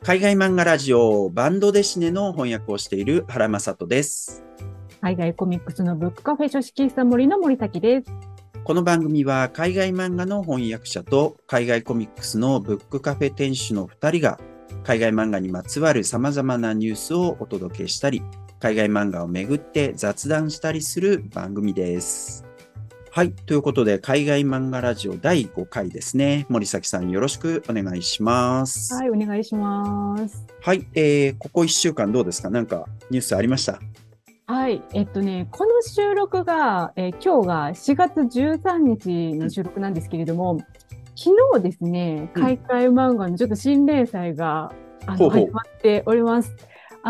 [0.00, 4.44] 海外漫画ラジオバンドデシネの翻訳をしている原正人です。
[5.00, 8.12] 海外コミックスのブックカフェ書式室森の森崎です。
[8.62, 14.38] この番組は海外漫画の翻訳者と海外コミックスのブックカフェ店主の2人が
[14.84, 18.22] 海外漫画にまつわる様々なニュースをお届けしたり、
[18.60, 22.47] 海外漫画をめぐって雑談したりする番組です。
[23.18, 23.32] はい。
[23.32, 26.46] ということで、海外漫画ラジオ第5回ですね。
[26.48, 28.94] 森崎さんよろしくお願いします。
[28.94, 30.46] はい、お願いします。
[30.62, 30.86] はい。
[30.94, 32.48] えー、ここ1週間どうですか？
[32.48, 33.80] なんかニュースありました？
[34.46, 40.60] はい、えっとね、この収録が、えー今日が4月13日の収録なんですけれども、
[41.16, 44.72] 昨日ですね、うん海外漫画のちょっと新連載が、
[45.06, 46.54] あのほうほう始まっております。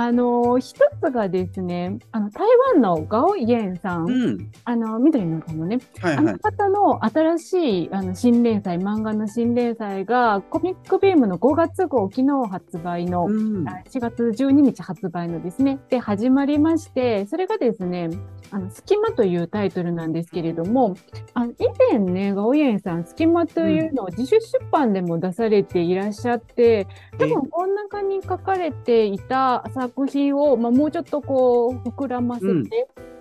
[0.00, 4.52] あの一つがですね、あの台湾のガオイエンさん、うん。
[4.62, 6.38] あの緑の子のね、はいはいあの。
[6.38, 18.08] 方の新しいあの新連載、漫画の新連載が、コミックビームの5月号、昨日発売の、うんあ4月12日発売のですね、で、始まりまして、それがですね、
[18.50, 20.96] あの、スキマというタイトルなんですけれども、
[21.34, 21.56] あの以
[21.90, 26.86] 前ね、ガオイエンさん、スキマというのを自主出版でも出されていらっしゃって、
[27.18, 32.64] 多分この中に書かれていた作品を、まあ、もうちょっとこう、膨らませて、うん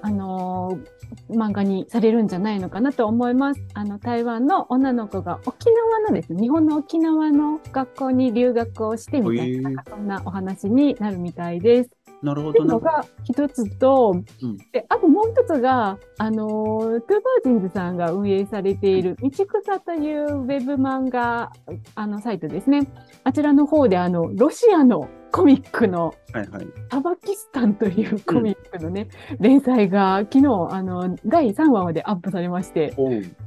[0.02, 0.98] あのー
[1.30, 3.62] 漫画にされるんじゃないのかなと思います。
[3.74, 11.97] あの、台湾の女の子が沖縄のですね、日本の沖縄の学校に留学をしてみたいな、そんなお話になるみたいです。
[12.22, 12.76] なるほどな。
[12.76, 21.52] うのが一つと、うんであともう一つが、あのー、 TWO VIRGINS さんが運営されている、路草というウェブ漫画、
[21.96, 22.88] あの、サイトですね。
[23.24, 25.08] あちらの方で、あの、ロシアの
[25.38, 26.68] コミックのはいはい。
[26.90, 29.08] サバキスタンというコミックのね、
[29.40, 32.96] 連載が昨日、あの、第3話までアップされまして、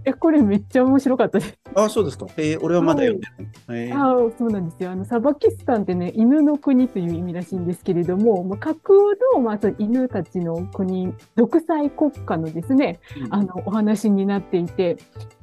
[0.04, 1.58] え、これめっちゃ面白かったです。
[1.74, 2.26] あ、そうですか。
[2.36, 3.26] えー、俺はまだ読んで
[3.66, 3.88] ない。
[3.88, 4.92] えーああ、そうなんですよ。
[4.92, 8.98] あの、サバキスタンってね、犬の国という意味らしいんですけれども、まあ、架空
[9.34, 14.96] の、まあ、そう犬たちの国、独裁国家のですね、あの、お話になっていて、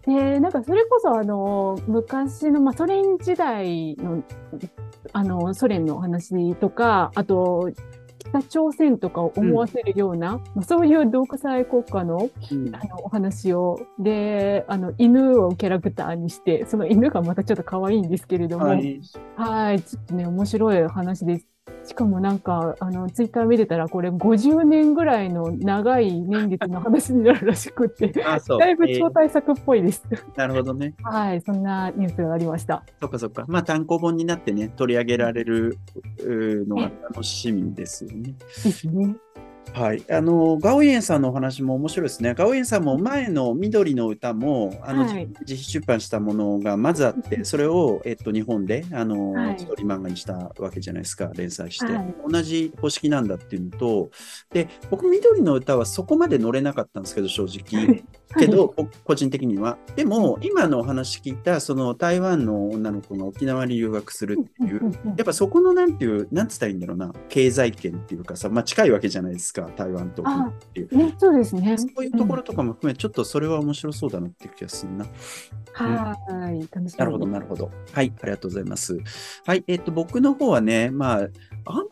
[0.08, 4.24] で、なんかそれこそあの、昔の、まあ、ソ連時代の、
[5.18, 7.72] あの、ソ連のお話とか、あと、
[8.20, 18.76] 北朝鮮とかを思わせるような、まあそういう独裁国家のうんあのお話を、で、あの、犬をキャラクターにして、その犬がまたちょっと可愛いんですけれども、は
[19.36, 19.82] はい、い。
[19.82, 21.57] ちょっとね、面白い話です。
[21.88, 28.10] しかもなんか、あの、ツイッター見てたら、これ50年ぐらいの長い年月の話になるらしくって。
[28.10, 30.04] だいぶえー超大作っぽいです。
[30.36, 30.96] なるほどね。
[31.02, 32.84] はい、そんなニュースがありました。
[33.00, 33.46] そっかそっか。
[33.48, 35.78] まあ単行本になってね、取り上げられる
[36.68, 38.36] のが楽しみですよね。
[38.64, 39.16] ですね。
[39.74, 40.04] はい。
[40.12, 42.34] あの、ガオイエンさんのお話も面白いですね。
[42.34, 51.92] ガオイエンさんも前の緑の歌も、あの、はい自費出版したものがまずあって、それを、えっと、日本で、あの、はいストーリー漫画にしたわけじゃないですか、連載して。
[51.92, 54.10] はい同じ方式なんだっていうのと、
[54.52, 58.04] で、僕、緑の歌はそこまで乗れなかったんですけど、正直。
[58.38, 59.78] けど、こ個人的には。
[59.96, 70.98] でも、今のお話聞いた、その台湾の女の子が沖縄に留学するっていう、やっぱそこのなんていう、なんつったらいいんだろうな、経済圏っていうかさ、まあ近いわけじゃないですか、台湾と沖縄っていう。
[70.98, 71.78] ね、そうですね。
[71.78, 75.06] そういうところとかも含め、ちょっとそれは面白そうだなっていう気がするな。
[75.74, 76.16] は
[76.52, 77.00] い、楽しみ。
[77.00, 77.72] なるほど、なるほど。
[77.92, 78.98] はい、ありがとうございます。
[79.46, 81.28] はい、えっと、僕の方はね、まあ、
[81.66, 81.88] あん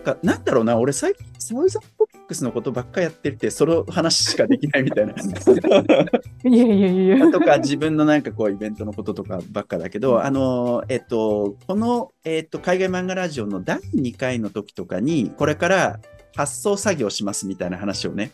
[0.00, 5.14] か、なんだろうな、俺最近、サウザンコミックスのことばっかやってて、その話しかできないみたいな。
[6.44, 7.30] いやいやいや。
[7.30, 16.00] とか、自分のなんかこう、イベントのこととかばっかだけど、あの、えっと、この、えっと、海外漫画ラジオの第2回の時とかに、これから
[16.36, 18.32] 発送作業しますみたいな話をね、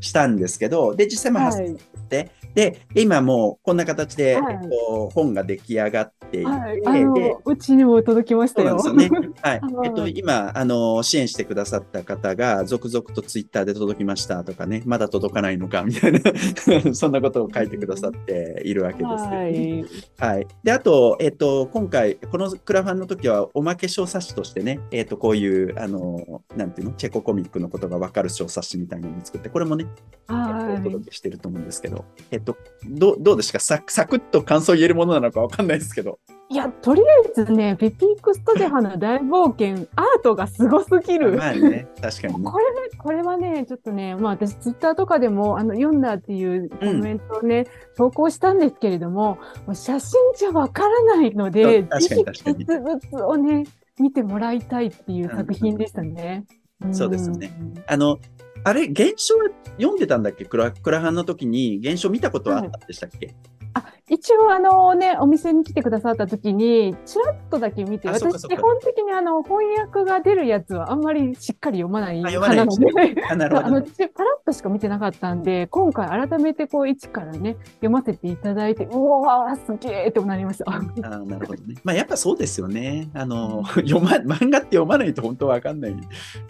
[0.00, 7.02] したんですけど、で、実際も発送はい、して、で、今もうこんな形で、はいえっと、本が出来上がっていて、はい、
[7.44, 9.34] うちにも届きましたそうなんですよ。
[9.42, 9.60] はい。
[9.60, 16.20] はいえっと、今、あの、支援してくださった方が、続々とツイッターで届きましたとかね、まだ届かないのかみたいな、
[16.94, 19.84] そんなことを書いてくださっているわけですけど、はい。
[20.18, 20.46] はい。
[20.62, 29.86] で、あと、えっと、今回、このクラファンの時は、おまけ小冊子としてね、えっと、こういう、あの、なんていうの、チェココミックのことがわかる小冊子みたいなのを作って、これもね、
[30.28, 30.82] おはい。
[30.82, 32.56] 届けしてると思うんですけど、えっと、
[32.88, 33.60] どうどうですか？
[33.60, 36.18] ササクッと感想言えるものなのかわかんないですけど。
[36.48, 37.04] いや、とりあ
[37.40, 41.32] えずね、ペピークストジェハの大冒険、アートがすごすぎる。
[41.38, 42.44] まあね、確かにね。
[42.50, 47.66] これね、これはね、ちょっとね、まあ私、ツイッターとかでも、あの、読んだっていうコメントをね、
[47.96, 53.64] 投稿したんですけれども、もう写真じゃわからないので、そう確かにぜひ実物をね、
[53.98, 56.44] 見てもらいたいっていう作品でしたね。
[56.90, 57.74] そうですねうん。
[57.86, 58.18] あの、
[58.64, 60.44] あれ、現象は読んでたんだっけ？
[60.44, 62.80] クラクラハンの時に現象見たことはあったん。
[62.86, 63.34] でしたっけ、
[63.74, 72.86] あ、一応あのね、お店に来てくださった時に、ちらっとだけ見て、私基本的にあの翻訳が出るやつはあんまりしっかり読まない派なので、
[73.28, 73.82] あの、パラッ
[74.44, 80.64] としか見てなかったんで、今回改めてこう一からね、読ませていただいて、うわー、すげーってなりました。
[80.70, 81.76] あーなるほどね。
[81.84, 83.08] まあやっぱそうですよね。
[83.14, 85.92] あの、 読ま、漫画って読まないと本当わかんない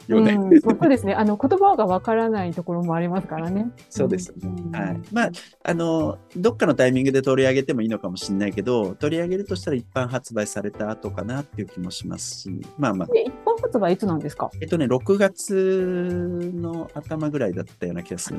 [0.08, 0.32] よね。
[0.32, 1.14] うん、そうですね。
[1.14, 3.70] あの、言葉がわからないところもありますからね。
[3.90, 5.00] そうですよねんはい。
[5.12, 5.31] まあ、
[5.64, 14.49] あの、どっかのタイミングで取り上げてもいいのかもしれないけど、取り上げるとしたら一般発売された後かなっていう気もしますし、まあまあ、で、一般発売いつなんですか？
[14.61, 18.39] えっとね、6月の頭ぐらいだったような気がする。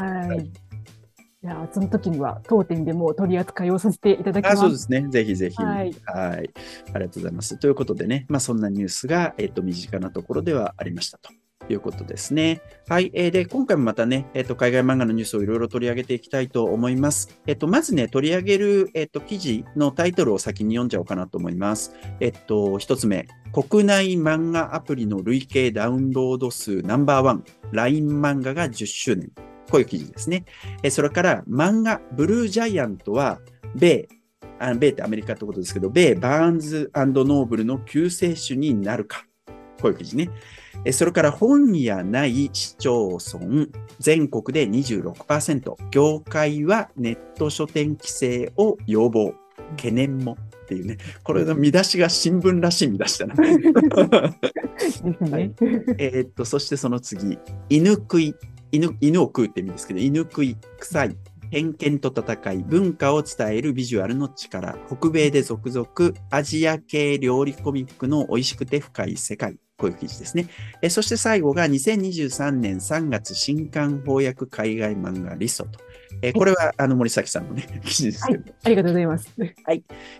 [0.00, 0.38] はい。
[0.38, 4.60] いや、その時には当店でも取り扱いをさせていただきまあ、す。
[4.62, 5.06] そうですね。
[5.10, 5.62] ぜひぜひ。
[5.62, 5.94] ははいい。
[6.06, 6.48] あり
[6.92, 7.58] がとうございます。
[7.58, 11.30] ということでね、まあそんなニュースが、えっと、身近なところではありましたと。
[11.72, 12.60] いうことですね。
[12.88, 13.10] はい。
[13.14, 17.40] えーで、今回もまたね、えっ、と、海外漫画のニュースをいろいろ取り上げていきたいと思います。
[17.46, 21.94] えっ、と、まずね、取り上げる、えっ、と、記事のタイトルを先に読んじゃおうかなと思います。
[22.20, 29.30] えっ、と、一つ目、国内漫画アプリの累計ダウンロード数ナンバーワン、LINE 漫画が10周年。
[29.70, 30.44] こういう記事ですね。
[30.82, 33.40] えそれから、漫画、ブルージャイアントは、
[33.74, 34.08] 米、
[34.58, 39.27] あ米ってアメリカってことですけど、米バーンズノーブルの救世主になるか。
[39.80, 40.30] こういう記事ね。
[40.84, 43.66] えそれから本屋ない市町村、
[43.98, 49.34] 全国で26%、業界はネット書店規制を要望、
[49.76, 50.36] 懸念も。
[50.64, 53.34] っていうね、これの見出しが新聞らしい見出しだな。
[53.34, 53.40] は
[55.40, 55.54] い。
[55.96, 57.38] えーっと、そしてその次、
[57.70, 58.34] 犬食い、
[58.70, 61.16] 犬犬を食うって意味ですけど、犬食い、臭い、
[61.50, 65.88] 偏見と戦い、文化を伝えるビジュアルの力、北米で続々、
[66.30, 69.56] アジア系料理コミックの美味しくて深い世界。
[69.78, 70.48] こういう記事ですね。
[70.82, 75.78] えそして最後が2023年3月新刊翻訳海外漫画リストと。
[76.22, 79.34] えこれはあの森崎さんのね、 記事ですけど、ありがとうございます。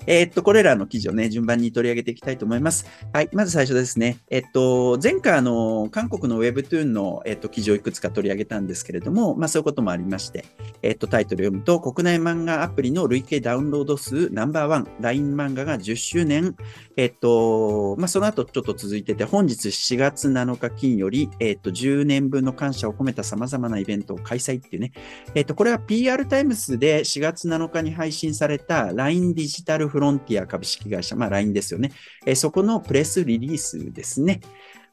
[0.06, 2.86] えーっと、これらの記事をね、順番に取り上げていきたいと思います。
[3.12, 4.18] はい、まず最初ですね。
[4.30, 10.44] えっと、前回、あの、韓国の Webtoon の、えっと、記事をいくつか取り上げたんですけれども、まあ、そういうこともありまして、
[10.82, 16.56] えっと、タイトルを読むと、国内漫画アプリの累計ダウンロード数ナンバーワン、LINE 漫画が10周年、
[16.96, 24.92] えっと、まあ、その後ちょっと続いてて、本日4月7日金より、えっと、10年分の感謝を込めた様々なイベントを開催っていうね、
[25.34, 31.92] えっと、これは PR タイムスで4月7日に配信された LINE デジタルフロンティア株式会社、まあ LINE ですよね。
[32.26, 34.40] えーそこのプレスリリースですね。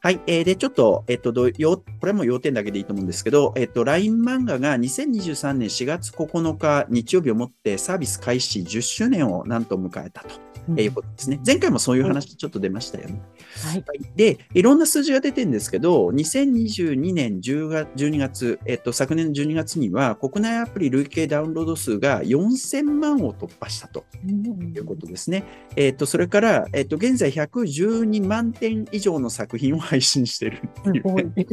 [0.06, 0.22] はい。
[0.28, 10.40] えーで、ちょっと、えっと、どう要これも要点だけでいいと思うんですけど、えっと、LINE 漫画が2023年4月9日日曜日をもってサービス開始10周年をなんと迎えたと
[10.80, 11.40] いうことですね。
[11.46, 13.22] 前回もそういう話ちょっと出ましたよね。
[13.64, 13.84] はい。
[13.88, 25.44] はいで、いろんな数字が出てるんですけど、2022年10月12月、えっと、昨年の12月には、国内アプリ累計ダウンロード数が4000万を突破したということですね。
[25.76, 31.46] えっと、それから、えっと、現在112万点以上の作品を配信しているっていうね。。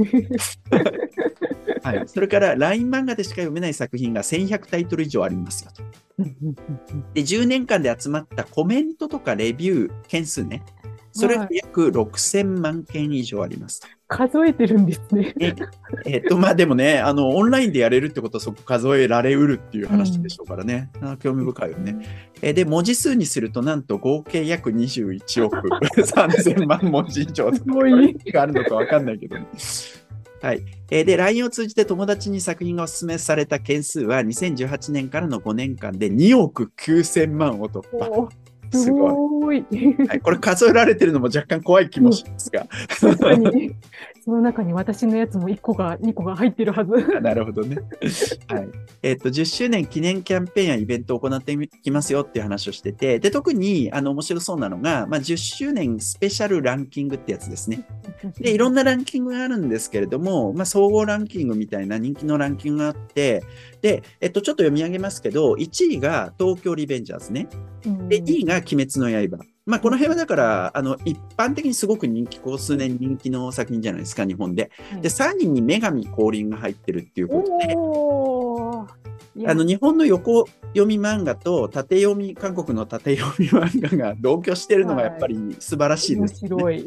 [1.83, 2.03] はい。
[2.07, 5.83] それから、LINE 漫画でしか読めない作品が1100タイトル以上ありますよと。
[7.15, 10.63] で、10年間で集まったコメントとかレビュー件数ね。
[11.13, 13.89] それが約6000万件以上ありますと。
[14.13, 15.35] 数えてるんですね。
[15.41, 15.55] え
[16.05, 20.91] えっと、まあでもね、あの、オンラインでやれるってことはそこ数えられうるっていう話でしょうからね。
[21.01, 21.97] あ興味深いよね。
[22.43, 25.57] えで、文字数にするとなんと合計約21億
[25.97, 28.15] 3000万文字以上とすごい。
[28.27, 29.47] があるのかわかんないけどね。
[30.43, 30.63] はい。
[30.91, 38.29] えーで、LINE を通じて友達に作品がお勧めされた件数は2018年からの5年間で2億9000万を突破。
[38.73, 39.65] おすすごい。
[40.09, 42.67] はい、これ数えられてるのも若干怖い気もしますが。
[42.89, 43.75] 確かに。
[44.25, 46.93] その中に私のやつも1個が2個が入ってるはず。
[47.21, 47.79] なるほどね。
[48.47, 48.69] はい。
[49.03, 57.85] えっ、と、10周年記念キャンペーンやイベントを行っていきますよっていう話をしてて、で、特に、あの、面白そうなのが、まあ、10周年スペシャルランキングってやつですね。
[58.39, 63.43] で、いろんなランキングがあるんですけれども、まあ、総合ランキングみたいな人気のランキングがあって、
[63.83, 67.49] で、えっと、ちょっと読み上げますけど、1位が東京リベンジャーズね。
[67.85, 69.45] うんで、2位が鬼滅の刃。
[69.65, 74.71] まあ、この辺はだから、あの、一般的にすごく人気、ここ数年人気の作品じゃないですか、日本で。
[75.01, 77.75] で、3位に女神降臨が入ってるっていうことで、
[79.47, 86.49] あの、日本の横読み漫画と縦読み、韓国の縦読み漫画が同居してるのがやっぱり素晴らしい面です、ね。
[86.49, 86.85] 白い。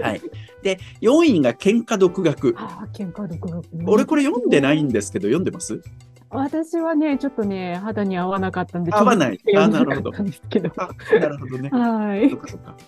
[0.00, 0.22] はい。
[0.62, 2.54] で、4位が喧嘩独学。
[2.56, 3.64] ああ、喧嘩独学。
[3.86, 5.82] 俺これ読んでないんですけど、読んでます？
[6.30, 11.68] 私はね、ちょっとね、肌に合わなかったんで、合わないあなるほどなるほどね。
[11.70, 12.36] はい。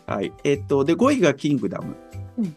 [0.07, 0.33] はい。
[0.43, 1.95] えっと、で、5位がキングダム。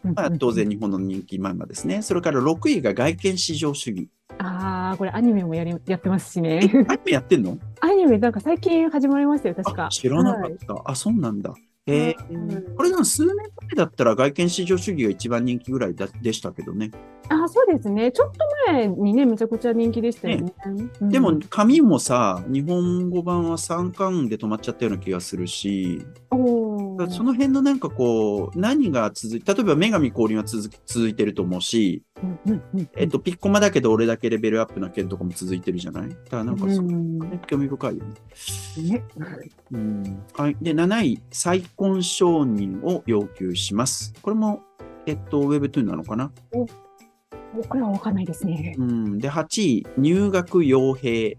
[0.03, 2.01] まあ、当然日本の人気漫画ですね。
[2.01, 4.09] それから6位が外見至上主義。
[4.37, 6.59] ああ、これアニメもやりやってますしね。
[6.87, 7.57] アニメやってんの？
[7.81, 9.89] アニメなんか最近始まりましたよ、確か。
[9.91, 10.73] 知らなかった。
[10.73, 11.53] はい、あ、そうなんだ。
[11.91, 13.45] えー、これが数年前
[13.75, 16.91] だったら外見至上主義が一番人気ぐらいだでしたけどね。
[17.29, 18.11] あそうですね。
[18.11, 18.37] ちょっと
[18.71, 20.43] 前にね、めちゃくちゃ人気でしたよね。
[20.43, 20.53] ね
[21.01, 26.05] うん、でも、紙もさ、日本語版は3巻で止まっちゃったような気がするし、
[27.07, 32.03] その辺のなんかこう、何が続いて、例えば女神降臨は続続いてると思うし、
[32.95, 36.09] えっと、ピッコマだけど俺だけレベルアップな件とかも続いてるじゃない？
[36.09, 38.13] だからなんかそ、ね、興味深いよね。
[38.89, 39.03] ね
[39.71, 44.13] うんはい、で、7位、再婚承認を要求します。
[44.21, 44.61] これも、
[45.05, 46.31] えっと、ウェブトゥーンなのかな？
[47.67, 48.75] これは分かんないですね。
[48.77, 51.37] うん、で、8位、入学傭兵。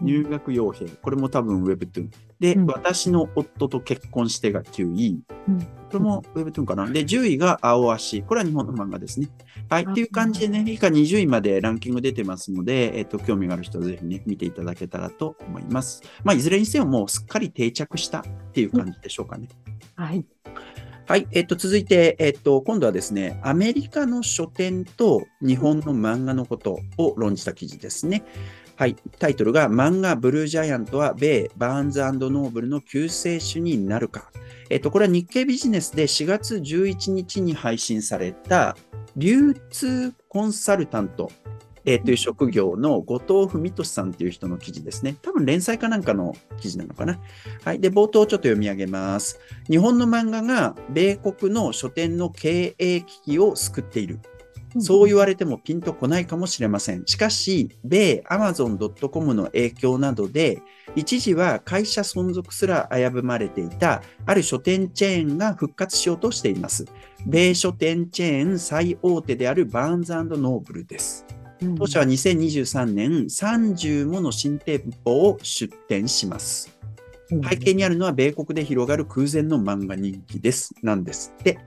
[0.00, 0.86] 入学傭兵。
[1.02, 2.08] これも多分 Webtoon。
[2.40, 5.20] で、うん、私の夫と結婚してが9位。
[5.48, 6.86] うん、これも Webtoon かな。
[6.86, 8.22] で、10位が青足。
[8.22, 9.28] これは日本の漫画ですね。
[9.68, 9.86] はい。
[9.88, 16.02] っていう感じでね、以下20位までランキング出てますので、えっ、と、興味がある人はぜひね、見ていただけたらと思います。
[16.24, 19.48] まあ、いずれにせよもうすっかり定着したっていう感じでしょうかね。
[19.98, 20.24] うん、はい。
[21.08, 28.24] はい、えっと、続いて、えっと、今度はですね、アメリカの書店と日本の漫画のことを論じた記事ですね。
[28.76, 34.30] はい、タイトルが、漫画ブルージャイアントは米バーンズノーブルの救世主になるか。
[34.68, 38.76] えっと、これは日経ビジネスで4月11日に配信された、
[39.16, 41.32] 流通コンサルタント
[41.86, 45.16] えー、という職業の後藤文俊さんという人の記事ですね。
[45.22, 47.20] 多分連載かなんかの記事なのかな。
[47.64, 47.80] はい。
[47.80, 49.38] で、冒頭ちょっと読み上げます。
[49.70, 54.18] 日本の漫画が米国の書店の経営危機を救っている。
[54.78, 57.04] そう言われてもピンとこないかもしれません。
[57.06, 60.62] しかし、米 Amazon.com の影響などで、
[60.94, 66.84] 一時は会社存続すら危ぶまれていた、ある書店チェーンが復活しようとしています。
[67.26, 71.26] 米書店チェーン最大手であるバーンズノーブルです。
[71.78, 76.76] 当社は2023年30もの新店舗を出店します。
[77.28, 80.74] 背景にあるのは米国で広がる空前の漫画人気です。
[80.82, 81.58] なんですって。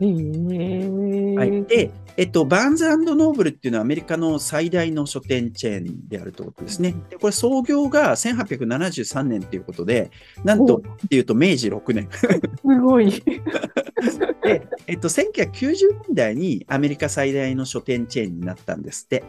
[0.00, 6.94] はい、で、えっと、バーンズノーブルっていうのはアメリカの最大の書店チェーンであるということですね。
[7.10, 10.10] でこれ創業が1873年ということで、
[10.42, 12.08] なんとっていうと明治6年。
[12.12, 13.10] すごい。
[14.42, 15.74] で、えっと、1990
[16.08, 19.22] 年代にアメリカ最大の書店チェーンになったんですって。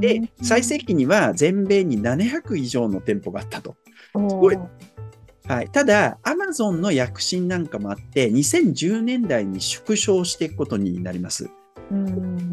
[0.00, 3.76] で、最盛期には全米に700以上の店舗があったと。
[4.14, 4.58] すごい。
[5.48, 11.50] はい、ただ、アマゾンの躍進なんかもあって、2010年代に縮小していくことになります。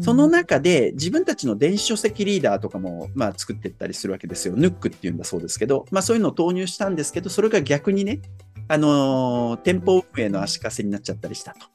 [0.00, 4.54] その中で自分たちの電子書籍リーダーとかも、まあ、作っていったりするわけですよ。
[4.56, 8.20] ヌックっていうんだそうですけど、まあ、そういうのを投入したんですけど、それが逆にね、
[8.68, 11.66] あのー、店舗運営の足かせになっちゃったりしたと。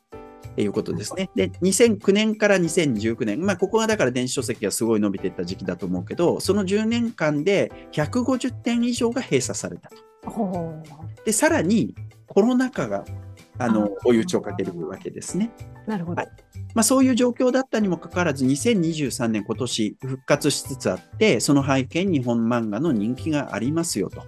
[0.57, 1.29] いうことですね。
[1.35, 9.97] で、2009年から2019年、まあ、ここがだから電子書籍がすごい伸びていった時期だと思うけど、その10年間で150点以上が閉鎖されたと。
[11.25, 11.95] で、さらに
[12.27, 13.05] コロナ禍が
[13.57, 15.51] あの追い打ちをかけるわけですね。
[15.87, 16.21] なるほど。
[16.21, 16.31] はい
[16.75, 24.21] まあ、そういう状況だったにもかかわらず、2023年、今年復活しつつあって、その背景に日本漫画の人気がありますよと。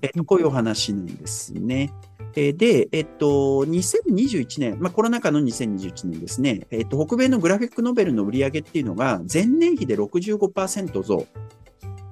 [0.00, 1.92] えっと、こういうお話なんですね。
[2.36, 11.26] えで、えっと、2021年、まあ、コロナ禍の2021年ですね、えっと、北米のグラフィックノベルの売り上げっていうのが、前年比で65%増。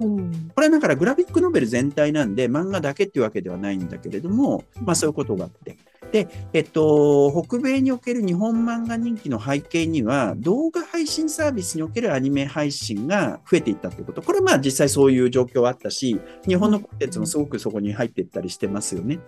[0.01, 5.77] うん、これはだからグラフィックノベル全体なんで、漫画だけっていうわけではないんだけれども、まあ、そういうことがあって。
[6.11, 14.23] で、えっと、北米における日本漫画人気の背景には、動画配信サービスにおけるアニメ配信が増えていったということ。
[14.23, 19.21] これはまあ実際そういう状況はあったし、日本のコンテンツもすごくそこに入っていったりしてますよね。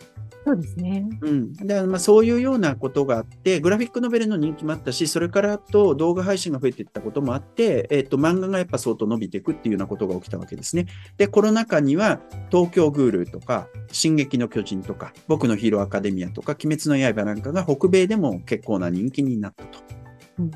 [0.45, 1.09] そうですね。
[1.21, 1.53] うん。
[1.53, 10.87] だからまあそういうようなことがあって、グラフィックノベルの人気もあったし、それからと動画配信が増えていったこともあって、えっと、漫画がやっぱ相当伸びていくっていうようなことが起きたわけですね。
[11.17, 12.21] で、コロナ禍には
[12.51, 20.03] 東京グールとか、進撃の巨人とか、僕のヒーローアカデミアとか、鬼滅の刃なんかが北米でも結構な人気になったと。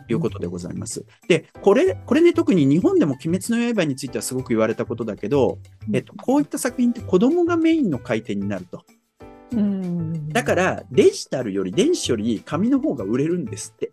[0.09, 1.05] いうことでございます。
[1.29, 5.59] で、これ、これね、特に日本でも鬼滅の刃についてはすごく言われたことだけど、
[5.93, 8.83] えっと、こういった作品って子供がメインの回転になると。
[10.33, 13.91] だからデジタルより電子より紙の方が売れるんですって。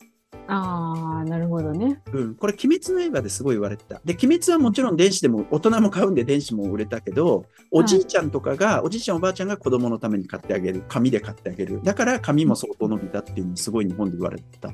[0.47, 2.01] ああ、なるほどね。
[2.11, 2.35] うん。
[2.35, 4.01] これ、鬼滅の刃ですごい言われてた。
[4.03, 10.83] で、鬼滅はもちろん電子でも、大人も買うんで電子も売れたけど、おじいちゃんとかが、はい、おじいちゃんおばあちゃんが子供のために買ってあげる。
[10.89, 11.81] 紙で買ってあげる。
[11.81, 14.69] だから紙も相当伸びたっていうのすごい日本で言われてた。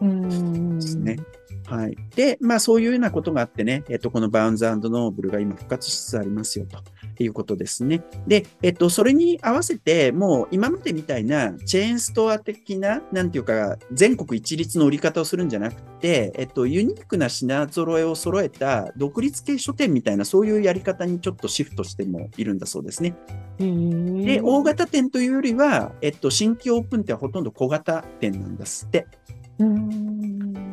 [0.00, 1.18] うんですね。
[1.66, 1.96] はい。
[2.14, 6.78] で、まあそういうようなことがあってね、えっと、このバウンズノーブルが今復活しつつありますよと。
[7.18, 8.04] っていうことですね。
[8.28, 23.16] で、えっと、それに合わせて、もう今までみたいなチェーンストア的な、なんていうか、全国一律の売り方をするんじゃなくて、えっと、ユニークな品揃えを揃えた独立系書店みたいな、そういうやり方にちょっとシフトしてもいるんだそうですね。
[23.58, 29.08] で、大型店というよりは、えっと、新規オープン店はほとんど小型店なんですって。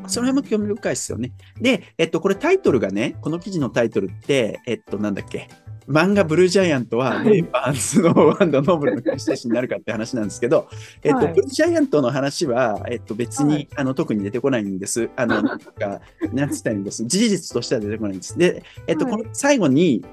[0.08, 1.32] その辺も興味深いですよね。
[1.60, 5.50] で、えっと、これタイトルがね、この記事のタイトルって、えっと、なんだっけ、
[5.88, 10.68] 漫画 BLUE GIANT は、米 Barnes & Noble の 救世主になるかって話なんですけど、
[11.04, 15.10] えっと、はい、 BLUE GIANT の話は、えっと、別に、はい、あの特に出てこないんです。
[15.16, 16.02] あの、なんか、
[16.34, 17.04] なんつったらいいんです。
[17.06, 18.38] 事実としては出てこないんです。
[18.38, 20.04] で、えっと、この最後に、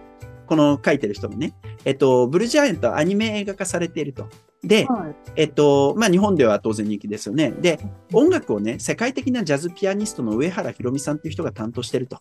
[0.47, 4.27] この書いてる人もね、えっと、 BLUE GIANT はアニメ映画化されていると。
[4.63, 7.53] で、はい、えっと、まあ、日本では当然人気ですよね。
[7.53, 7.81] で、
[8.13, 12.19] 音楽をね、世界的なジャズピアニストの上原ひろみさんっていう人が担当してると。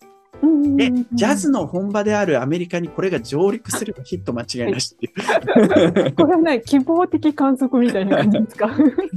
[0.76, 5.10] で、ジャズの本場であるアメリカにこれが上陸すればヒット間違いなしってい
[6.08, 6.12] う。
[6.16, 8.66] これはね、希望的観測みたいな感じですか？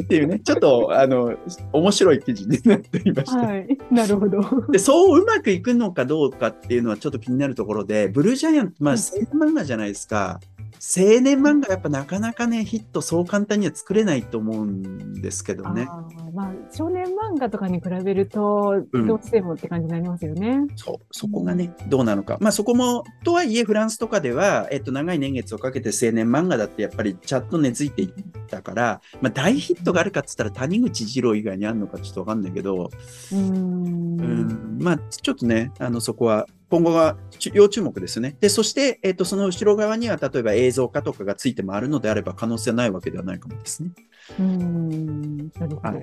[0.03, 1.33] っていうね、ちょっと、あの、
[1.73, 3.37] 面白い記事になっていました。
[3.39, 4.41] はい、なるほど。
[4.71, 10.39] で、そううまくいくのかどうかっていうのはちょっと気になるところで、ブルージャイアント、まあ、青年漫画じゃないですか。
[10.87, 15.87] 青年漫画やっぱなかなかねヒットそう簡単には作れないと思うんですけどね。
[15.89, 20.49] あまあ少年漫画とかに比べるとどうしてもって感じになりますよね。
[20.49, 22.37] うん、そうそこがねどうなのか。
[22.39, 32.91] まあそこもとはいえフランスとかでは、えっと、長い年月をかけて青年漫画だってやっぱりちゃんと根付いていったから、まあ、大ヒットがあるかっつったら谷口二郎以外にあるのかちょっとわかんないけど
[33.31, 37.15] うんまあちょっとねあのそこは今後は
[37.53, 38.35] 要注目ですよね。
[38.41, 43.91] で、そして、えっ、ー、と、その後ろ側には、例えば映像化とかがついてもあるのであれば、可能性はないわけではないかもですね。
[44.37, 45.81] うん、なるほど。
[45.81, 45.97] はい。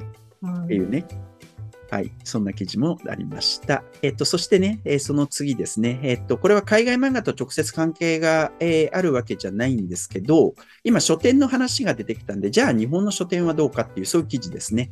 [0.65, 1.05] っていうね。
[1.91, 2.11] はい。
[2.25, 3.85] そんな記事もありました。
[4.01, 6.01] えっ、ー、と、そしてね、えー、その次ですね。
[6.03, 14.91] えっ、ー、と、これは海外漫画と直接関係が、えあるわけじゃないんですけど、今、書店の話が出てきたんで、じゃあ日本の書店はどうかっていう、そういう記事ですね。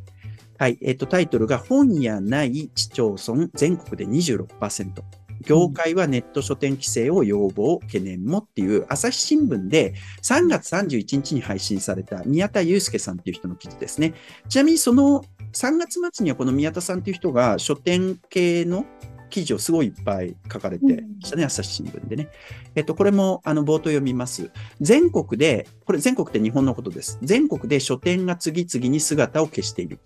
[0.59, 0.77] はい。
[0.83, 5.20] えっ、と、タイトルが、本屋ない市町村全国で26%。
[5.43, 14.15] 業界はネット書店規制を要望、懸念もっていう朝日新聞で3月31日に配信された宮田祐介さんっていう人の記事ですね。
[14.49, 18.85] ちなみにその3月末にはこの宮田さんっていう人が書店系の
[19.31, 20.93] 記事をすごいいっぱい書かれてま
[21.27, 22.29] したね、うん、朝日新聞でね。
[22.75, 24.51] えっと、これもあの冒頭読みます。
[24.81, 27.19] 全国で、これ全国って日本のことです。
[27.23, 30.01] 全国で書店が次々に姿を消している。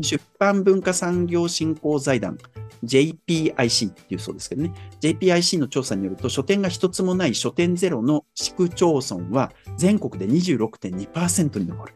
[0.00, 2.38] 出版文化産業振興財団
[2.84, 4.72] JPIC っていうそうですけどね。
[5.00, 11.94] JPIC の調査によると、書店が一つもない書店ゼロの市区町村は全国で26.2%に上る。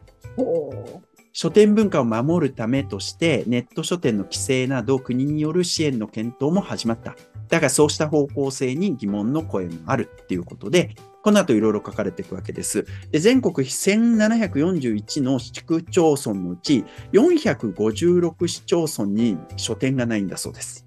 [1.35, 7.15] 書店文化を守るためとして、ネット書店の規制など国による支援の検討も始まった。
[7.49, 12.85] だがそうした方向性に疑問の声もあるっていうことで、この後いろいろ書かれていくわけです。
[13.11, 16.83] で全国1741の市区町村のうち
[17.13, 20.85] 456市町村に書店がないんだそうです。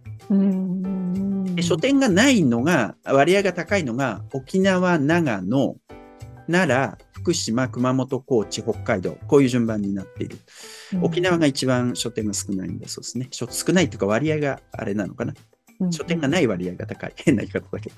[1.55, 5.77] で書店がないのが、割合が高いのが沖縄、長野、
[6.51, 10.37] 奈良、福島、熊本、高知、北海道、こういう順番になっている。
[11.01, 13.29] 沖縄が一番書店が少ないんだそうですね。
[13.31, 15.33] 少ないというか割合があれなのかな。
[15.91, 17.13] 書店がない割合が高い。
[17.25, 17.97] 変な言い方だけど。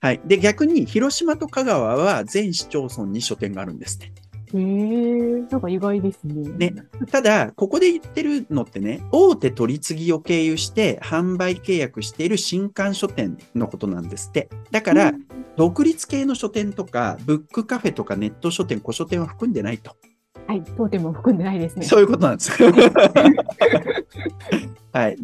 [0.00, 0.20] はい。
[0.24, 4.12] で、逆に広島と香川は全市町村に書店があるんですね。
[4.52, 6.70] へえ、なんか意外ですね。
[6.70, 6.74] ね。
[7.10, 14.48] ただ、ここで言ってるのってね、大手取り次ぎを経由して販売契約している新刊書店のことなんですって。
[14.70, 19.96] だから、うん、独立系の書店とか、ブックカフェとかネット書店、古書店は含んでないと。
[20.46, 21.86] はい、当店も含んでないですね。
[21.86, 22.50] そういうことなんです。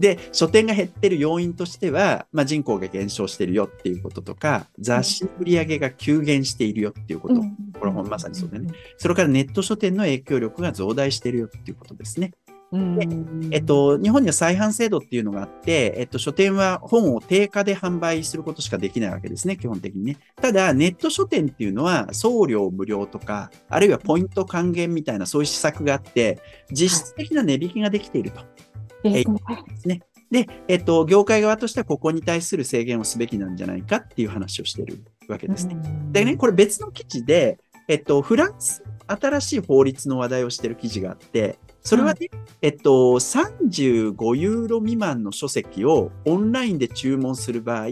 [0.09, 12.33] はい、で書店が減ってる要因としては、まあ、人口が減少しているよっていうこととか雑誌の売り上げが急減しているよっていうこと、うん、これはまさにそうでね、それからネット書店の影響力が増大しているよっていうことですね。
[12.73, 13.09] で
[13.53, 20.17] えっと、日本には再販制度っていうのがあって、えっと、書店は本を定価で販売することしかできないわけですね、基本的にね。
[20.35, 26.41] ただ、ネット書店っていうのは送料無料とか、あるいはポイント還元みたいなそういう施策があって、
[26.73, 28.41] 実質的な値引きができていると。
[29.05, 29.25] えで
[29.77, 30.03] すね。
[30.31, 35.77] で、えっと、業界側としてはここに対する制限をすべきなんじゃないかっていう話をしているわけですね。
[36.13, 42.29] でね、これ別の記事で、えっと、フランス、新しい法律の話題をしている記事があって、それはね、
[42.63, 47.87] えっと、35ユーロ未満の書籍をオンラインで注文する場合、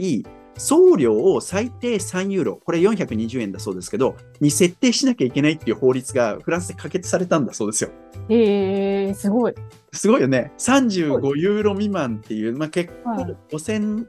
[0.56, 7.90] 送料を最低3ユーロ、これ420円だそうですけど、に設定しなきゃいけないっていう法律がフランスで可決されたんだそうですよ。
[8.28, 9.54] へえー、すごい。
[9.92, 10.52] すごいよね。
[10.58, 14.06] 35ユーロ未満っていう、まあ、結構5000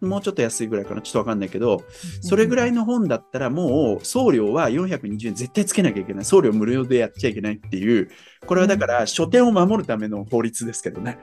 [0.00, 1.82] もうちょっと安いぐらいかな、ちょっとわかんないけど、
[2.20, 6.24] それぐらいの本だったらもう送料は420円絶対つけなきゃいけない。
[6.24, 8.08] 送料無料でやっちゃいけないっていう、
[8.46, 11.18] これはだから書店を守るための法律ですけどね。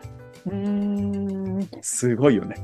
[0.45, 2.55] うーんすごいよね。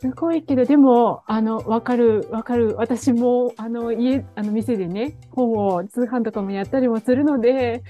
[0.00, 2.74] すごいけど、でも、あの、わかる、わかる。
[2.76, 7.82] 私も、あの、家、あの、店でね、本を通販とかもやったりもするので、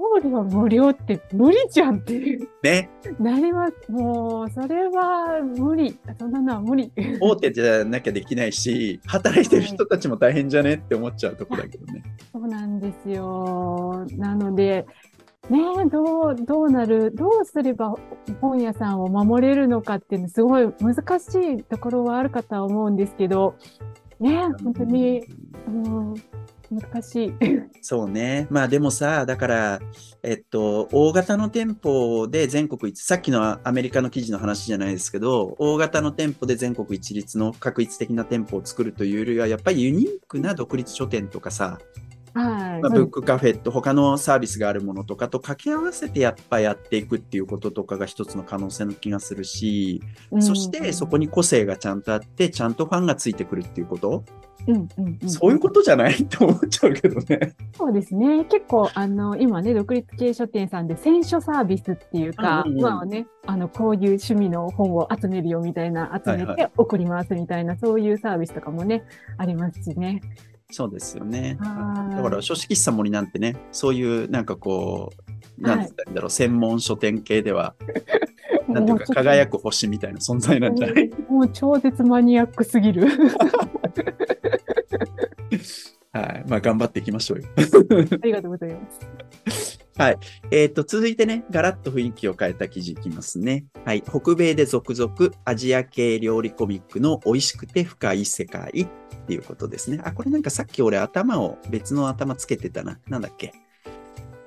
[0.00, 2.88] 送料無料って無理じゃんっていう、ね。
[3.18, 3.92] なります。
[3.92, 5.98] もう、それは無理。
[6.18, 6.90] そんなのは無理。
[7.20, 12.02] 大手じゃなきゃできないし、働いてる人たちも大変じゃねって思っちゃうとこだけどね。
[12.32, 14.06] そうなんですよ。
[14.16, 14.86] なので、
[15.50, 15.58] ね、
[15.90, 17.96] どう、どうなる、どうすれば
[18.40, 23.56] 本屋さんを守れるのかっていうの、すごい難しいところはあるかとは思うんですけど、
[24.20, 25.24] ね、本当に、
[25.66, 26.14] うん、
[26.70, 27.32] 難しい。
[27.82, 28.46] そうね。
[28.48, 29.80] まあでもさ、だから、
[30.22, 41.80] えっと、大型の店舗で全国一、さっきのアメリカの記事の話じゃないですけど、大型の店舗で全国一律の確一的な店舗を作るというよりは、やっぱりユニークな独立書店とかさ、
[42.34, 54.24] まあ、ブックカフェと他のサービスがあるものとかと掛け合わせてやっぱやっていくっていうこととかが一つの可能性の気がするし、うんそしてそこに個性がちゃんとあって、ちゃんとファンがついてくるっていうこと、
[54.66, 57.54] うんうんうんそういうことじゃないって思っちゃうけどね。
[57.76, 58.44] そうですね。
[58.44, 69.04] 結構、あの、今ね、独立系書店さんで選書サービスっていうか、うんうんうんまあね、あの、こういう趣味の本を集めるよみたいな、集めはいて送りますみたいな、そういうサービスとかもね、
[69.38, 70.20] ありますしね。
[70.70, 71.56] そうですよね。
[71.60, 75.12] はいだから書式喫茶森なんてね、そういうなんかこ
[75.58, 77.74] う、なんて言ったらいいんだろう、専門書店系では、
[78.68, 81.10] なんていうか輝く星みたいな存在なんじゃない？
[81.28, 83.06] もう超絶マニアックすぎる。
[86.12, 86.44] はい。
[86.48, 87.48] まあ頑張っていきましょうよ。
[87.56, 87.60] あ
[88.26, 88.80] りがとうございま
[89.50, 89.80] す。
[90.50, 93.66] えっと、続いてね、ガラッと雰囲気を変えた記事いきますね。
[93.84, 94.02] はい。
[94.02, 100.00] 北米で続々、アジア系料理コミックの美味しくて深い世界っていうことですね。
[100.02, 102.98] あ、これなんかさっき俺頭を別の頭つけてたな。
[103.08, 103.52] なんだっけ？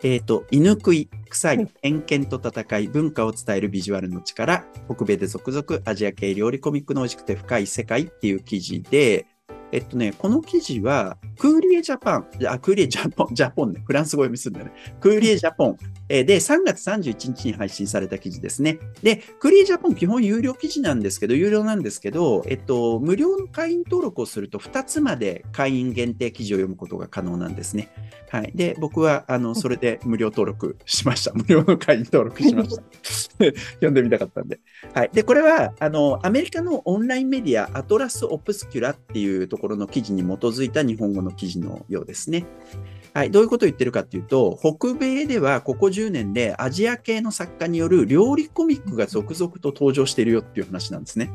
[0.05, 9.27] えっ、と、犬食い、臭はいい、偏見と戦い、文化を伝えるビジュアルの力、北米で続々、アジア系料理コミックの美味しくて深い世界っていう記事で、
[9.73, 14.73] えっとね、この記事は、クーリエジャパン、あ、クーリエジャポン、ジャポンね、フランス語読みするんだよね。
[15.01, 18.79] クーリエジャポンで、3月31日に配信された記事ですね。
[19.01, 27.89] で、クーリエジャポン基本有料記事なんですけど、有料なんですけど、えっと、無料の会員登録をすると2つまで会員限定記事を読むことが可能なんですね。
[28.29, 28.51] はい。
[28.55, 31.33] で、僕は、あの、それで無料登録しました。
[31.37, 32.83] 無料の会員登録しました。
[33.75, 34.59] 読んでみたかったんで。
[34.93, 35.09] はい。
[35.13, 42.45] で、これは、あの、アメリカのオンラインメディア、アトラス・オプスキュラっていうところの記事に基づいた日本語の記事のようですね。
[43.13, 43.31] はい。
[43.31, 51.31] どういうことを言ってるかっていうと、北米ではここ10年でアジア系の作家による料理コミックが続々と登場しているよっていう話なんですね。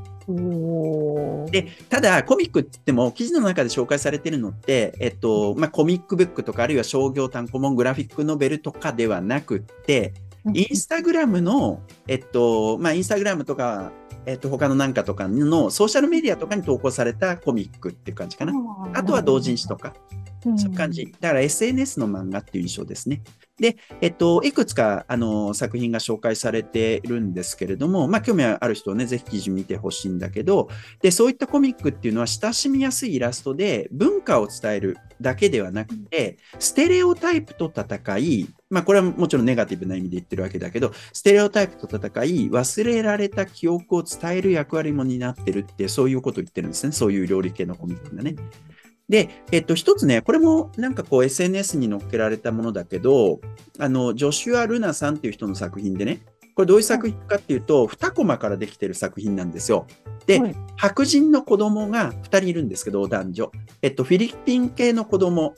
[1.53, 10.13] で、ただ、コミックって言っても、記事の中で紹介されてるのって、えっと、まあ、コミックブックとか、あるいは商業単行本、グラフィックノベルとかではなくって、
[10.53, 13.93] インスタグラムの、えっと、まあ、インスタグラムとか、
[14.29, 18.53] えっと、他のなんかとかのソーシャルメディアとかに投稿されたコミックっていう感じかな。
[18.93, 19.95] あとは同人誌とか、
[20.43, 21.15] そういう感じ。
[21.19, 23.23] だから SNS の漫画っていう印象ですね。
[23.59, 30.69] で、えっと、いくつか、あの、作品が紹介されているんですけれども、まあ、興味ある人はね、ぜひ記事見てほしいんだけど、
[31.01, 46.93] で、そういったコミックっていうのは親しみやすいイラストで文化を伝えるだけではなくて、ステレオタイプと戦い、まあ、これはもちろんネガティブな意味で言ってるわけだけど、ステレオタイプと戦い、忘れられた記憶を伝える役割も担ってるって、そういうことを言ってるんですね。
[46.93, 48.37] そういう料理系のコミックがね。
[49.09, 53.41] で、えっと、一つね、これもなんかこう SNS に載っけられたものだけど、
[53.79, 56.21] あの、ジョシュア・ルナさんっていう人の作品でね、
[56.55, 59.87] これどういう作品かっていうと、2コマからできてる作品なんですよ。
[60.27, 63.53] で、はい白人の子供が2人いるんですけど、男女。
[63.83, 65.55] えっと、フィリピン系の子供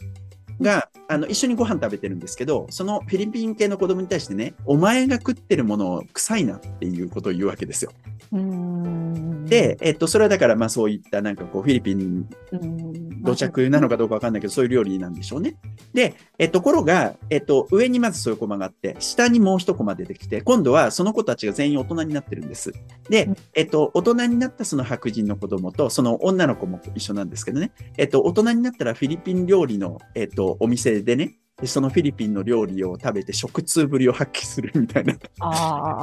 [0.61, 7.93] が、あの、一緒にご飯食べてるんですけど、そのフィリピン系の子供に対してね、お前が食ってるもの臭いなっていうことを言うわけですよ。
[8.33, 15.57] うんで、えっと、それはだから、まあそういったなんかこう、フィリピンうん土着なのかどうかわかんないけど、そういう料理なんでしょうね。
[15.93, 22.73] で、えところが、えっと、上にまずそういうコマがあって、下にもう一コマ出てきて、今度はその子たちが全員大人になってるんです。
[23.09, 35.15] でうん、えっと、大人になったその白人の子供と、その女の子も一緒なんですけどね、えっと、大人になったらフィリピン料理の、えっと、お店でね、でそのフィリピンの料理を食べて食通ぶりを発揮するみたいな。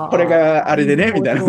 [0.10, 1.44] これがあれでねみたいな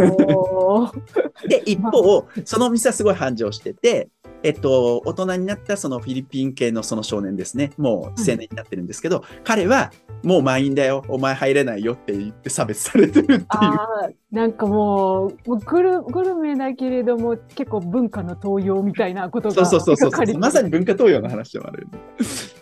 [1.47, 4.09] で、一方、そのお店はすごい繁盛してて、
[4.43, 7.73] えっと、大人になったそのフィリピン系のその少年ですね。
[7.77, 13.47] もう青年になってるんですけど、彼はもう満員だよ、お前入れないよって言って差別されてるっていう。
[14.31, 21.89] なんかもう、グルグルメだけれども、結構文化の東洋みたいなことがそうそうそうそうまさに文化東洋の話でもある。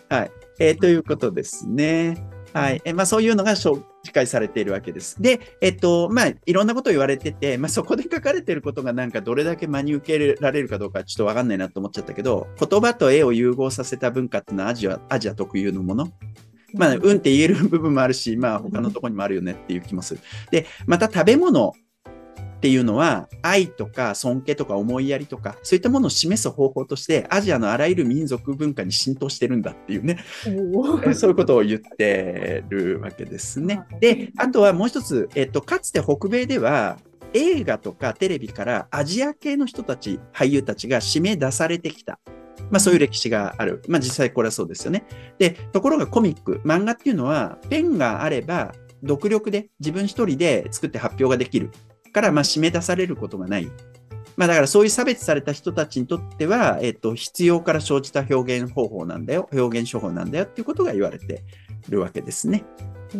[0.09, 0.31] はい。
[0.59, 2.36] えーということですね。
[2.53, 2.81] はい。
[2.85, 3.83] えまあ、そういうのが紹
[4.13, 5.21] 介されているわけです。
[5.21, 16.11] で、えっと、まあ、いろんなこと言われてて、まあ、そこで書かれていることがなんかどれだけ真に受けられるかどうかちょっとわかんないなと思っちゃったけど、言葉と絵を融合させた文化っていうのはアジアアジア特有のもの。
[16.73, 20.19] まあ、うんって言える部分もあるし、まあ、他のところにもあるよねっていう気もする。
[20.51, 21.73] で、また食べ物
[22.57, 30.19] っていうのは、愛とか尊敬とか思いやりとか、そういったものを示す方法として、アジアのあらゆる民族文化に浸透してるんだっていうね、
[31.13, 33.97] そういうことを言ってるわけですねは。
[33.97, 36.97] いで、あとはもう一つ、えっと、かつて北米では、
[37.33, 42.19] 映画とかテレビからアジア系の人たち、俳優たちが指名出されてきた。
[42.71, 43.83] まあそういう歴史がある。
[43.87, 45.05] まあ実際これはそうですよね。
[45.37, 51.69] で、ところがコミック、漫画っていうのは、ペンがあれば、独力で自分一人で作って発表ができる。
[52.21, 53.71] から、まあ締め出されることがない。
[54.35, 61.43] まあだからそういう差別された人たちにとっては、えっと、必要から生じた表現方法なんだよ、表現手法なんだよっていうことが言われて
[61.89, 62.63] るわけですね。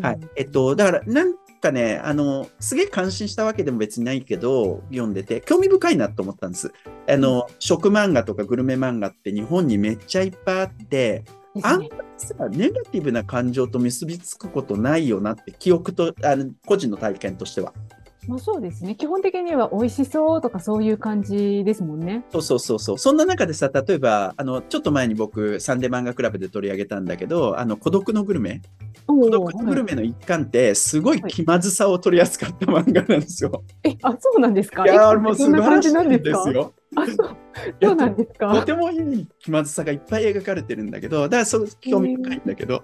[0.02, 0.20] はい。
[0.36, 6.72] えっと、だから、なんかね、あの、すげえ感心したわけでも別にないけど、読んでて、興味深いなと思ったんです。
[7.10, 11.24] あの、食漫画とかグルメ漫画って日本にめっちゃいっぱいあって、
[11.64, 17.74] あんまりさ、ネガティブな感情と結びつくことないよなって、記憶と、あの個人の体験としては。
[18.28, 18.96] まあ、そうですね。
[18.96, 22.26] 基本的には美味しそうとかそういう感じですもんね。
[22.30, 22.98] そうそうそうそう。
[22.98, 28.62] そんな中でさ、例えば、あの、ちょっと前に僕、サンデー漫画クラブで取り上げたんだけど、あの、孤独のグルメ
[29.06, 33.64] 孤お独のグルメの一環って、すごい気まずさを取り扱った漫画なんですよ。
[33.84, 34.84] え、あ、そうなんですか？
[34.84, 36.74] いやもう素晴らしいんですよ。
[36.98, 42.84] あ、そう、なんですとかてもいい気まずさがいっぱい描かれてるんだけど、だからそう興味深いんだけど、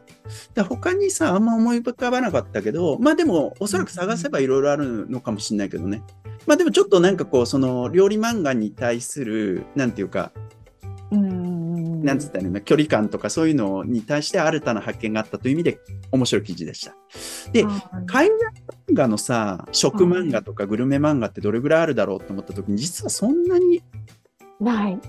[0.53, 6.03] だから他にさ、あんま思い浮かばなかったけど、まあでも、おそらく探せばいろいろあるのかもしれないけどね。
[6.45, 10.31] まあでもちょっとなんかこう、その料理漫画に対する、なんていうか、
[11.11, 11.53] うん。
[12.03, 15.79] なんつったらいいの距離感とかそういうのに対して新たな発見があったという意味で
[16.11, 16.95] 面白い記事でした。
[17.51, 18.37] ではい海外
[18.89, 23.81] 漫画のさ、食漫画とかグルメ漫画ってどれぐらいあるだろうと思った時に、実はそんなに
[24.63, 24.99] ない。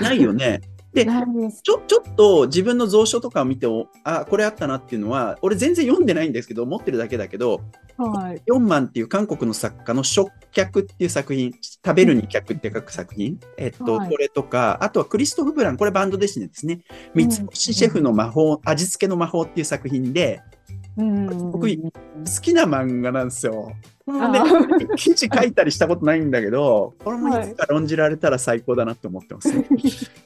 [0.00, 0.60] ないよね。
[0.92, 1.06] で。
[1.06, 7.62] ちょちょっと自分の蔵書とかを見ておあこれあったなっていうのは俺全然読んでないんですけど持ってるだけだけど
[7.96, 8.42] はい。
[8.46, 16.80] 4万っていう韓国の作家の「食客」っていう作品食べるに客って書く作品、えっとはいこれとかあとはクリストフ・ブランこれバンドですねですね
[17.14, 20.61] 三つ星シェフの魔法味付けの魔法っていう作品でうん。
[20.96, 21.90] 僕好
[22.42, 23.72] きな漫画なんですよ。
[24.06, 29.64] あでー記事書いたりしたことないんだけど、 これもいつか論じられたら最高だなと思ってます、ね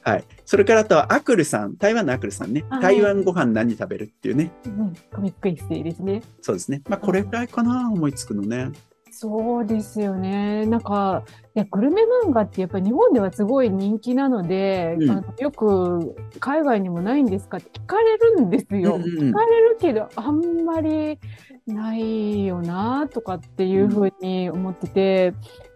[0.01, 0.23] はい。
[0.45, 6.21] それからあとはアクルさん、台湾のアクルさんね、はい台湾ご飯何食べるっていうね、うんコミックエッセイですね。
[6.41, 6.81] そうですね。
[6.89, 8.71] まあこれぐらいかな、思いつくのね。
[9.19, 10.65] そうですよね。
[10.67, 11.23] なんか、
[11.55, 17.57] いや、グルメ漫画ってやっぱり日本ではすごい人気なので、うんあのよく海外にもないんですか？
[17.57, 18.95] って聞かれるんですよ。
[18.95, 21.17] うんうん聞かれるけど、あんまり
[21.65, 25.33] ないよなとかっていうふうに思ってて、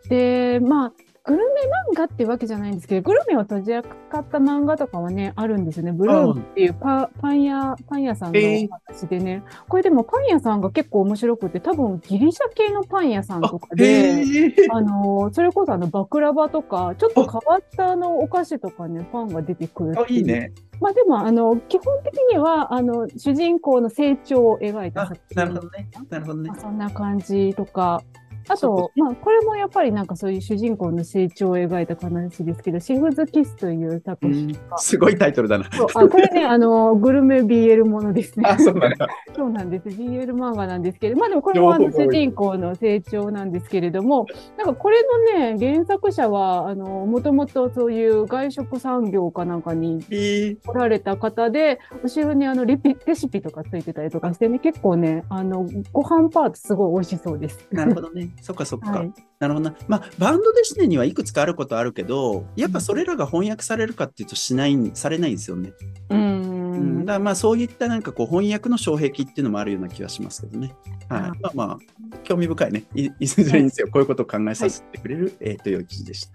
[0.08, 1.62] で、まあ、グルメ
[1.94, 5.92] 漫画ってわけじゃないんですけど、グルメを取り扱った漫画とかはね、あるんですよね。
[5.92, 8.40] ブルームっていうパパン屋、パン屋さんの
[8.88, 20.54] 話でね、これでもパン屋さんが結構面白くて、多分ギリシャ系のパン屋さんとかで、へーあの、それこそあの、バクラバとか、ちょっと変わったあの、お菓子とかね、パンが出てくるていういいね。
[20.80, 25.90] まあでも、あの、基本的には、あの、主人公の成長を描いたあ作品なるほどね。
[26.10, 26.60] なるほどねまあ、。
[26.60, 28.02] そんな感じとか、
[28.48, 35.66] あと、まあ、これもやっぱりなんかそういう主人公の成長を描いた話ですけど、シェフズキスという作うん品が、すごいタイトルだな。
[35.96, 38.46] あこれね、あの、グルメ BL ものですね。
[38.50, 39.08] あ、そうなんだ。
[39.36, 39.90] そうなんです。
[39.90, 44.26] BL 漫画なんですけど、まあでもこれもあの主人公の成長なんですけれども、
[44.58, 44.98] なんかこれ
[45.38, 57.68] のね、原作者は、あの、もともとそういう外食産業かなんかにえー来られた方で、後ろにあのレピレシピとかついてたりとかしてね、結構ね、あの、ご飯パートすごい美味しそうです。
[57.72, 58.30] なるほどね。
[58.42, 58.92] そっかそっか。
[58.92, 59.14] はい。
[59.40, 59.76] なるほどな。
[59.88, 65.74] まあ、バンドデシネにはいくつかあることあるけど、やっぱそれらが翻訳されるかっていうとしない、されないんですよね。
[66.10, 67.06] うーうん、だん。
[67.06, 70.74] からまあそういったなんかこう翻訳の障壁っていうのもあるような気はしますけどね。
[71.10, 71.22] はい。
[71.22, 71.80] あまあま
[72.14, 72.86] あ、興味深いね。
[72.96, 76.32] い いずれにせよ、こういうことを考えさせてくれる、えーという記事でした。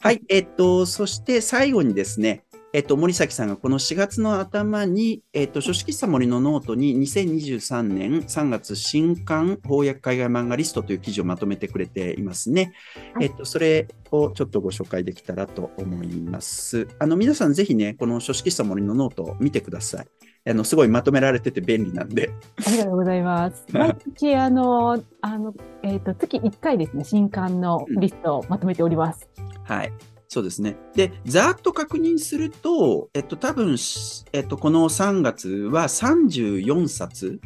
[0.00, 0.22] はい。
[0.28, 12.74] えっ、と、そして最後にですね、えっと、森崎さんがこの4月の頭に、えっと、書肆喫茶 mori のノートに2023年3月新刊邦訳海外漫画リストという記事をまとめてくれていますね。
[13.14, 16.88] はいえっと、それをちょっとご紹介できたらと思います。
[16.98, 20.06] あの、皆さんぜひね、この書式さ森のノートを見てください。
[20.48, 22.30] あの、すごいまとめられてて便利なんで。
[22.66, 23.64] ありがとうございます。
[23.72, 29.28] 毎日、あの、あの、えっ、と、月1回ですね、新刊のリストをまとめております。
[29.64, 29.92] はい。
[30.28, 30.76] そうですね。
[30.94, 37.40] で、ざーっと確認すると、えっと、多分し、えっと、この3月は34冊、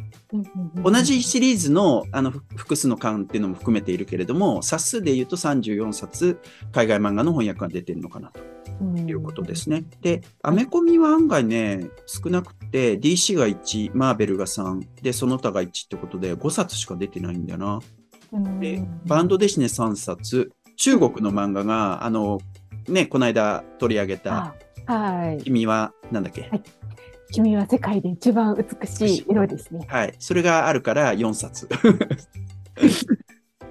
[0.83, 6.39] 同じシリーズのあのふ複数の巻っていうのも含めているけれども、冊数で言うと34冊、
[6.71, 8.41] 海外漫画の翻訳が出てるのかなと。
[8.79, 9.83] ということですね。
[10.01, 17.79] で、アメコミは案外ね、少なくて、DC が1、マーベルが3、で、その他が1ってことで、5冊しか出てないんだよな。
[18.59, 22.39] で、バンドデシネ3冊、中国の漫画が、あの、
[22.87, 24.55] ね、この間取り上げた、
[24.85, 25.43] あはい。
[25.43, 26.63] 君は、なんだっけ、はい
[27.31, 29.85] 君は世界で一番美しい色ですね。
[29.87, 30.13] はい。
[30.19, 31.67] それがあるから4冊。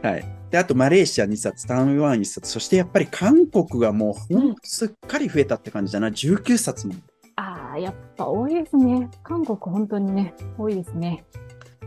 [0.03, 0.25] はい。
[0.51, 6.09] で、あと、マレーシア2冊、台湾1冊、そしてやっぱり韓国がもう、ほんとすっかり増えたって感じだな。
[6.09, 6.95] 19冊も。
[7.37, 9.11] ああ、やっぱ多いですね。
[9.23, 11.25] 韓国本当にね、多いですね。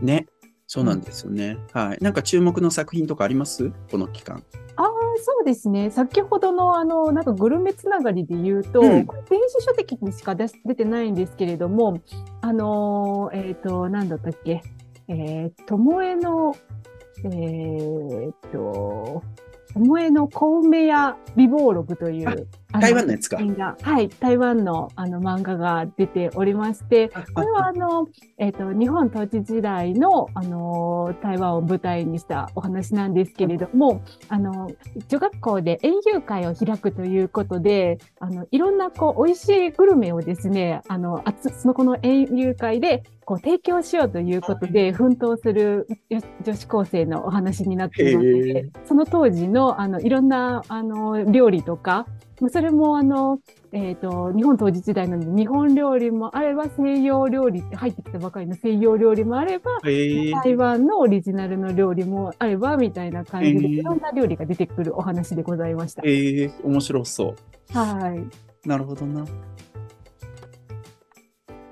[0.00, 0.26] ね。
[0.74, 1.56] そうなんですよね。
[1.72, 1.98] はい。
[2.02, 3.70] なんか注目の作品とかあります？
[3.92, 4.42] この期間。
[4.74, 4.88] ああ、
[5.22, 5.92] そうですね。
[5.92, 12.00] 先ほどの、あの、なんかグルメつながりで言うと、うんこれ電子書籍にしか出し出てないんですけれども、
[12.40, 14.62] あのー、えっ、と、なんだったっけ、
[15.06, 16.56] えー、ともえの、
[17.22, 19.22] えー、っと、
[19.74, 22.34] ともえのコウメヤ美貌録という、あ
[22.80, 23.38] 台湾のやつか。
[23.82, 28.08] はい、台湾のあの漫画が出ておりまして、これはあの、
[28.38, 34.70] えっ、と、日本統治時代の、あの、台湾を舞台にしたお話なんですけれども、あの、
[35.08, 52.14] 女学校で園遊会を開くということで、あの、いろんな、こう、美味しいグルメをですね、あの、あつその、この園遊会で、こう、提供しようということで、奮闘するよ女子高生のお話になっていますのへで、その当時の、あの、いろんな、あの、料理とか、まあ
[52.50, 53.40] それも、あの、
[53.72, 66.02] えっ、と、日本当時時代なので、日本料理もあれば、西洋料理って入ってきたばかりの西洋料理もあれば、えー、台湾のオリジナルの料理もあれば、みたいな感じで、いろんな料理が出てくるお話でございました。
[66.04, 67.34] えー、面白そ
[67.74, 67.78] う。
[67.78, 68.68] はい。
[68.68, 69.24] なるほどな。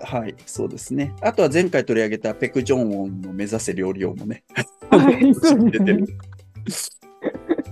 [0.01, 1.15] はい、そうですね。
[1.23, 4.45] あとは前回取り上げたペク・ジョンウォンの目指せ料理王もね。
[4.91, 6.05] はい、そうですね。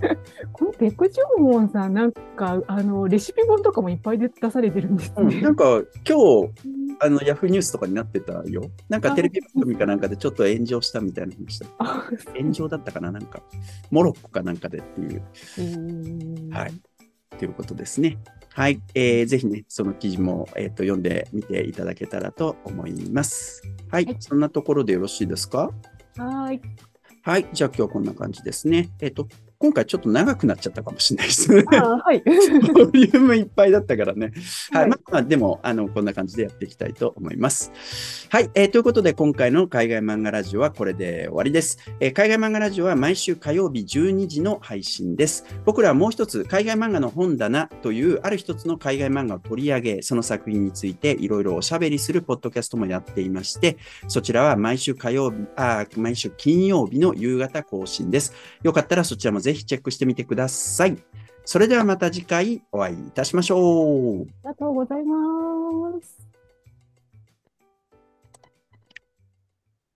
[0.61, 5.41] このペクジョンウォンさん、なんか、あの、レシピ本とかもいっぱいで出されてるんですうん、ね。
[5.41, 6.51] なんか今日
[6.99, 8.69] あのヤフーニュースとかになってたよ。
[8.87, 11.65] なんかテレビ番組かなんかでちょっと炎上したみたいな話した。
[11.79, 12.03] あ
[12.37, 13.11] 炎上だったかな？
[13.11, 13.41] なんか、
[13.89, 15.23] モロッコかなんかでっていう、
[16.53, 16.73] はい。
[17.39, 18.19] ということですね。
[18.53, 18.79] はい。
[18.93, 23.63] えーぜひね、その記事も、えーと読んでみていただけたらと思います。
[23.89, 24.05] はい。
[24.05, 25.71] はいそんなところでよろしいですか？
[26.17, 26.61] はい。
[27.23, 27.47] はい。
[27.51, 28.91] じゃあ今日こんな感じですね。
[28.99, 29.27] えっ、と、
[29.61, 31.63] 今回ちょっと長くなっちゃったかもしれないですね。
[31.71, 32.23] あはい。
[32.73, 34.33] ボリュームいっぱいだったからね。
[34.71, 34.81] はい。
[34.81, 37.71] はいまあまあ、でも、あの、こんな感じでやっていきたいと思います。
[38.29, 38.49] はい。
[38.55, 41.77] えーということで、今回の海外漫画ラジオはこれで終わりです。
[41.99, 45.45] えー海外漫画ラジオは毎週火曜日12時の配信です。
[45.63, 58.33] 僕らはもう一つ、海外漫画の本棚という、ある一つの海外漫画を取り上げ、その作品についていろいろおしゃべりするポッドキャストもやっていまして、そちらは毎週火曜日、あー毎週金曜日の夕方更新です。
[58.63, 60.97] よかったらそちらもぜひチェックしてみてください。
[61.43, 64.21] それではまた次回お会いいたしましょう。
[64.21, 66.20] ありがとうございます。